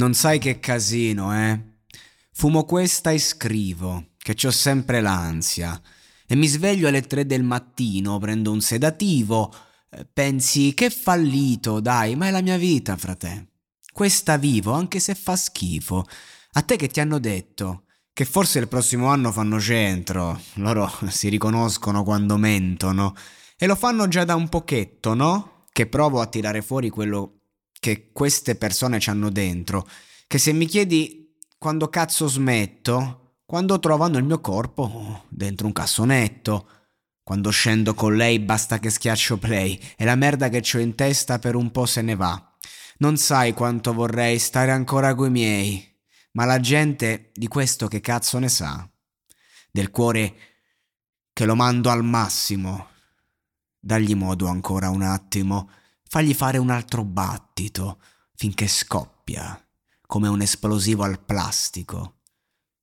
Non 0.00 0.14
sai 0.14 0.38
che 0.38 0.60
casino, 0.60 1.30
eh? 1.36 1.60
Fumo 2.32 2.64
questa 2.64 3.10
e 3.10 3.18
scrivo, 3.18 4.12
che 4.16 4.32
c'ho 4.32 4.50
sempre 4.50 5.02
l'ansia. 5.02 5.78
E 6.26 6.34
mi 6.36 6.46
sveglio 6.46 6.88
alle 6.88 7.02
tre 7.02 7.26
del 7.26 7.42
mattino, 7.42 8.16
prendo 8.18 8.50
un 8.50 8.62
sedativo. 8.62 9.54
eh, 9.90 10.06
Pensi 10.10 10.72
che 10.72 10.88
fallito, 10.88 11.80
dai, 11.80 12.16
ma 12.16 12.28
è 12.28 12.30
la 12.30 12.40
mia 12.40 12.56
vita, 12.56 12.96
frate. 12.96 13.48
Questa 13.92 14.38
vivo, 14.38 14.72
anche 14.72 15.00
se 15.00 15.14
fa 15.14 15.36
schifo. 15.36 16.06
A 16.52 16.62
te 16.62 16.76
che 16.76 16.88
ti 16.88 17.00
hanno 17.00 17.18
detto? 17.18 17.84
Che 18.10 18.24
forse 18.24 18.58
il 18.58 18.68
prossimo 18.68 19.08
anno 19.08 19.30
fanno 19.30 19.60
centro. 19.60 20.40
Loro 20.54 20.90
si 21.08 21.28
riconoscono 21.28 22.04
quando 22.04 22.38
mentono. 22.38 23.14
E 23.54 23.66
lo 23.66 23.74
fanno 23.74 24.08
già 24.08 24.24
da 24.24 24.34
un 24.34 24.48
pochetto, 24.48 25.12
no? 25.12 25.66
Che 25.70 25.86
provo 25.88 26.22
a 26.22 26.26
tirare 26.26 26.62
fuori 26.62 26.88
quello 26.88 27.39
che 27.80 28.12
queste 28.12 28.54
persone 28.54 29.00
ci 29.00 29.10
hanno 29.10 29.30
dentro, 29.30 29.88
che 30.28 30.38
se 30.38 30.52
mi 30.52 30.66
chiedi 30.66 31.34
quando 31.58 31.88
cazzo 31.88 32.28
smetto, 32.28 33.38
quando 33.44 33.80
trovano 33.80 34.18
il 34.18 34.24
mio 34.24 34.40
corpo 34.40 35.24
dentro 35.28 35.66
un 35.66 35.72
cassonetto, 35.72 36.68
quando 37.24 37.50
scendo 37.50 37.94
con 37.94 38.14
lei 38.14 38.38
basta 38.38 38.78
che 38.78 38.90
schiaccio 38.90 39.38
play 39.38 39.80
e 39.96 40.04
la 40.04 40.14
merda 40.14 40.48
che 40.48 40.62
ho 40.74 40.78
in 40.78 40.94
testa 40.94 41.38
per 41.38 41.56
un 41.56 41.70
po' 41.70 41.86
se 41.86 42.02
ne 42.02 42.14
va. 42.14 42.56
Non 42.98 43.16
sai 43.16 43.54
quanto 43.54 43.94
vorrei 43.94 44.38
stare 44.38 44.70
ancora 44.70 45.14
coi 45.14 45.30
miei, 45.30 45.98
ma 46.32 46.44
la 46.44 46.60
gente 46.60 47.30
di 47.34 47.48
questo 47.48 47.88
che 47.88 48.00
cazzo 48.00 48.38
ne 48.38 48.48
sa? 48.48 48.88
Del 49.70 49.90
cuore 49.90 50.34
che 51.32 51.44
lo 51.46 51.54
mando 51.54 51.88
al 51.88 52.04
massimo. 52.04 52.88
Dagli 53.78 54.14
modo 54.14 54.46
ancora 54.46 54.90
un 54.90 55.02
attimo 55.02 55.70
fagli 56.10 56.34
fare 56.34 56.58
un 56.58 56.70
altro 56.70 57.04
battito 57.04 58.00
finché 58.34 58.66
scoppia, 58.66 59.64
come 60.06 60.26
un 60.26 60.40
esplosivo 60.40 61.04
al 61.04 61.24
plastico. 61.24 62.16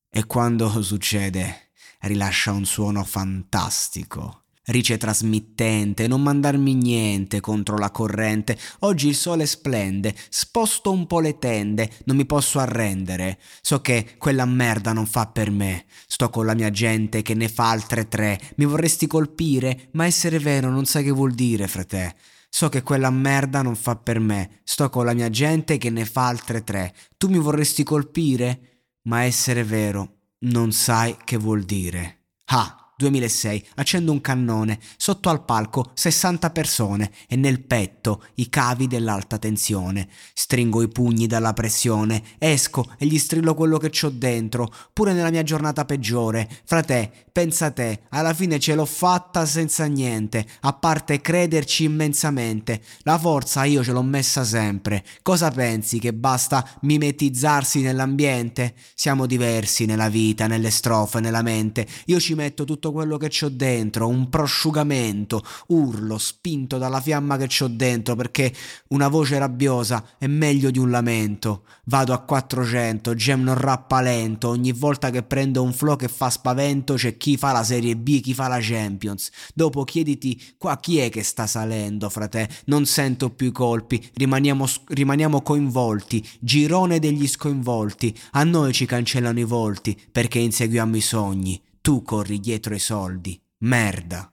E 0.10 0.26
quando 0.26 0.82
succede, 0.82 1.72
rilascia 2.02 2.54
un 2.54 2.64
suono 2.64 3.04
fantastico. 3.04 4.44
Rice 4.64 4.96
trasmittente, 4.96 6.08
non 6.08 6.22
mandarmi 6.22 6.74
niente 6.74 7.42
contro 7.42 7.78
la 7.78 7.92
corrente. 7.92 8.58
Oggi 8.80 9.10
il 9.10 9.16
sole 9.16 9.46
splende, 9.46 10.16
sposto 10.30 10.94
un 10.94 11.06
po' 11.06 11.20
le 11.20 11.38
tende, 11.38 11.92
non 12.06 12.16
mi 12.16 12.26
posso 12.26 12.60
arrendere. 12.60 13.40
So 13.62 13.82
che 13.82 14.16
quella 14.18 14.46
merda 14.46 14.94
non 14.94 15.06
fa 15.06 15.28
per 15.28 15.52
me. 15.52 15.86
Sto 16.08 16.30
con 16.30 16.46
la 16.46 16.54
mia 16.54 16.70
gente 16.70 17.24
che 17.24 17.34
ne 17.34 17.50
fa 17.50 17.72
altre 17.72 18.08
tre. 18.08 18.40
Mi 18.56 18.64
vorresti 18.64 19.06
colpire, 19.06 19.90
ma 19.94 20.06
essere 20.06 20.40
vero 20.40 20.70
non 20.70 20.86
sai 20.86 21.04
che 21.04 21.12
vuol 21.12 21.34
dire, 21.34 21.68
frate. 21.68 22.16
So 22.58 22.70
che 22.70 22.82
quella 22.82 23.12
merda 23.12 23.62
non 23.62 23.76
fa 23.76 23.96
per 23.98 24.20
me. 24.20 24.62
Sto 24.64 24.90
con 24.90 25.06
la 25.06 25.14
mia 25.14 25.30
gente 25.30 25.78
che 25.78 25.92
ne 25.92 26.06
fa 26.06 26.26
altre 26.26 26.64
tre. 26.64 26.92
Tu 27.16 27.30
mi 27.30 27.38
vorresti 27.38 27.84
colpire? 27.84 28.86
Ma 29.04 29.22
essere 29.26 29.64
vero 29.64 30.22
non 30.40 30.72
sai 30.72 31.16
che 31.24 31.38
vuol 31.38 31.62
dire. 31.62 32.30
Ah, 32.46 32.87
2006, 32.98 33.64
accendo 33.76 34.12
un 34.12 34.22
cannone, 34.22 34.80
sotto 34.98 35.30
al 35.30 35.46
palco 35.46 35.92
60 35.94 36.50
persone 36.50 37.12
e 37.28 37.36
nel 37.36 37.62
petto 37.62 38.24
i 38.36 38.50
cavi 38.50 38.88
dell'alta 38.88 39.38
tensione. 39.38 40.10
Stringo 40.34 40.82
i 40.82 40.88
pugni 40.88 41.28
dalla 41.28 41.54
pressione, 41.54 42.24
esco 42.40 42.86
e 42.98 43.06
gli 43.06 43.20
strillo 43.20 43.54
quello 43.54 43.78
che 43.78 43.92
c'ho 43.92 44.10
dentro, 44.10 44.74
pure 44.94 45.14
nella 45.14 45.30
mia 45.30 45.44
giornata 45.44 45.86
peggiore. 45.86 46.50
Frate, 46.66 47.12
pensa 47.32 47.70
te, 47.70 48.02
alla 48.10 48.34
fine 48.34 48.58
ce 48.58 48.74
l'ho 48.74 48.86
fatta 48.86 49.46
senza 49.46 49.86
niente, 49.86 50.44
a 50.62 50.74
parte 50.74 51.22
crederci 51.22 51.84
immensamente. 51.84 52.82
La 53.02 53.20
forza 53.20 53.64
io 53.66 53.84
ce 53.84 53.92
l'ho 53.92 54.02
messa 54.02 54.44
sempre. 54.44 55.06
Cosa 55.22 55.52
pensi 55.52 56.00
che 56.00 56.14
basta 56.14 56.68
mimetizzarsi 56.82 57.82
nell'ambiente? 57.82 58.74
Siamo 58.96 59.28
diversi 59.28 59.86
nella 59.86 60.10
vita, 60.10 60.48
nelle 60.48 60.72
strofe, 60.72 61.20
nella 61.20 61.44
mente. 61.44 61.86
Io 62.06 62.20
ci 62.20 62.34
metto 62.34 62.64
tutto 62.64 62.87
quello 62.92 63.18
che 63.18 63.30
c'ho 63.30 63.50
dentro, 63.50 64.08
un 64.08 64.30
prosciugamento, 64.30 65.44
urlo, 65.68 66.18
spinto 66.18 66.78
dalla 66.78 67.02
fiamma 67.02 67.38
che 67.38 67.48
c'ho 67.48 67.68
dentro, 67.68 68.16
perché 68.16 68.54
una 68.90 69.08
voce 69.08 69.38
rabbiosa 69.38 70.04
è 70.18 70.28
meglio 70.28 70.72
di 70.72 70.80
un 70.80 70.90
lamento. 70.90 71.64
Vado 71.86 72.14
a 72.14 72.20
400, 72.20 73.14
gem 73.16 73.44
non 73.44 73.56
rappa 73.56 74.02
lento, 74.02 74.50
ogni 74.50 74.74
volta 74.74 75.10
che 75.10 75.24
prendo 75.24 75.64
un 75.64 75.74
flow 75.74 75.96
che 75.96 76.08
fa 76.08 76.30
spavento 76.30 76.96
c'è 76.96 77.18
chi 77.18 77.38
fa 77.38 77.52
la 77.52 77.64
Serie 77.64 77.96
B, 77.96 78.20
chi 78.20 78.34
fa 78.34 78.48
la 78.48 78.60
Champions. 78.60 79.30
Dopo 79.54 79.84
chiediti 79.84 80.56
qua 80.58 80.78
chi 80.78 80.98
è 80.98 81.10
che 81.10 81.24
sta 81.24 81.48
salendo, 81.48 82.10
frate, 82.10 82.50
non 82.66 82.86
sento 82.86 83.30
più 83.30 83.48
i 83.48 83.52
colpi, 83.52 84.06
rimaniamo, 84.16 84.66
rimaniamo 84.88 85.42
coinvolti, 85.42 86.28
girone 86.40 87.00
degli 87.00 87.28
scoinvolti, 87.28 88.18
a 88.32 88.44
noi 88.44 88.74
ci 88.74 88.86
cancellano 88.86 89.40
i 89.40 89.44
volti 89.44 89.98
perché 90.12 90.40
inseguiamo 90.40 90.96
i 90.96 91.02
sogni. 91.02 91.62
Tu 91.88 92.02
corri 92.02 92.42
dietro 92.42 92.74
ai 92.74 92.82
soldi. 92.82 93.40
Merda. 93.60 94.30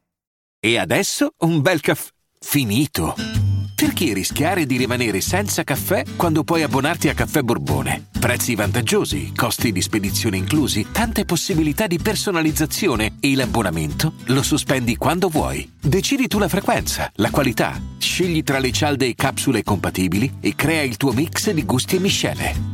E 0.59 0.77
adesso 0.77 1.35
un 1.45 1.61
bel 1.61 1.81
caffè 1.81 2.11
finito. 2.41 3.15
Perché 3.77 4.13
rischiare 4.13 4.67
di 4.67 4.77
rimanere 4.77 5.21
senza 5.21 5.63
caffè 5.63 6.03
quando 6.17 6.43
puoi 6.43 6.65
abbonarti 6.65 7.09
a 7.09 7.15
Caffè 7.15 7.43
Borbone? 7.43 8.09
Prezzi 8.19 8.57
vantaggiosi, 8.57 9.33
costi 9.37 9.71
di 9.71 9.83
spedizione 9.83 10.37
inclusi, 10.37 10.89
tante 10.91 11.25
possibilità 11.25 11.87
di 11.87 12.01
personalizzazione 12.01 13.19
e 13.21 13.37
l'abbonamento 13.37 14.15
lo 14.25 14.43
sospendi 14.43 14.97
quando 14.97 15.29
vuoi. 15.29 15.75
Decidi 15.81 16.27
tu 16.27 16.41
la 16.41 16.49
frequenza, 16.49 17.09
la 17.19 17.31
qualità, 17.31 17.81
scegli 17.99 18.43
tra 18.43 18.59
le 18.59 18.73
cialde 18.73 19.07
e 19.07 19.15
capsule 19.15 19.63
compatibili 19.63 20.39
e 20.41 20.57
crea 20.57 20.83
il 20.83 20.97
tuo 20.97 21.13
mix 21.13 21.53
di 21.53 21.65
gusti 21.65 21.95
e 21.95 22.01
miscele. 22.01 22.74